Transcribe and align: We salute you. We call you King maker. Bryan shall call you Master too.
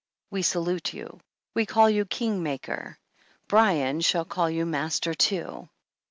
We 0.31 0.41
salute 0.41 0.95
you. 0.95 1.19
We 1.53 1.67
call 1.67 1.87
you 1.87 2.05
King 2.05 2.41
maker. 2.41 2.97
Bryan 3.47 4.01
shall 4.01 4.25
call 4.25 4.49
you 4.49 4.65
Master 4.65 5.13
too. 5.13 5.69